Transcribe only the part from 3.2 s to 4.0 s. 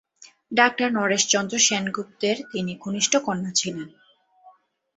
কন্যা ছিলেন।